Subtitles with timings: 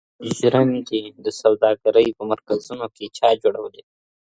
[0.03, 3.83] د اوړو ژرندې د سوداګرۍ په مرکزونو کي چا جوړولې؟